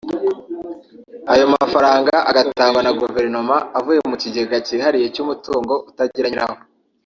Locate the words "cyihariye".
4.65-5.07